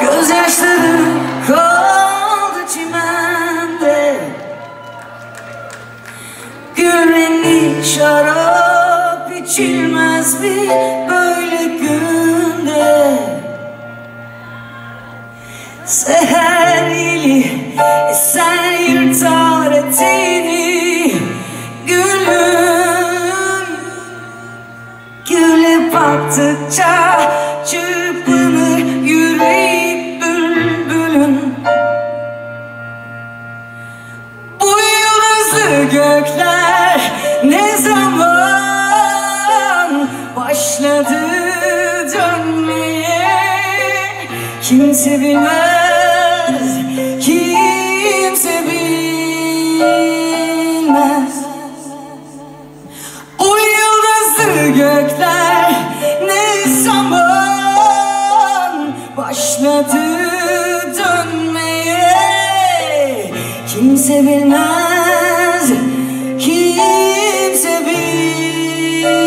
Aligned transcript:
Gözyaşları 0.00 1.04
kaldı 1.46 2.66
çimende. 2.74 4.20
Gül 6.76 7.12
rengi 7.12 7.84
şarap 7.84 9.32
içilmez 9.36 10.42
bir 10.42 10.68
böyle 11.08 11.64
günde? 11.64 13.18
Seher 15.84 16.90
yeli 16.90 17.74
sen 18.14 18.72
yırtar 18.72 19.72
eteğini 19.72 21.12
Gülüm 21.86 23.66
Güle 25.28 25.92
baktıkça 25.92 27.41
yıldızlı 35.62 35.84
gökler 35.84 37.12
ne 37.44 37.76
zaman 37.76 38.58
başladı 40.36 41.20
dönmeye? 42.14 43.28
Kimse 44.62 45.20
bilmez, 45.20 46.76
kimse 47.20 48.62
bilmez. 48.66 49.92
O 53.38 53.56
yıldızlı 53.56 54.68
gökler 54.68 55.72
ne 56.26 56.72
zaman 56.82 58.94
başladı 59.16 60.02
dönmeye? 60.98 62.12
Kimse 63.68 64.22
bilmez, 64.22 65.01
kimse 66.38 67.86
bilmez. 67.86 69.22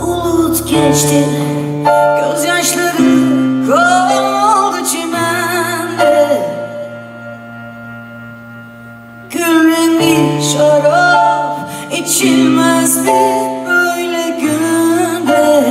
Bulut 0.00 0.68
geçti 0.68 1.49
içilmez 12.20 13.04
bir 13.04 13.66
böyle 13.66 14.30
günde. 14.40 15.64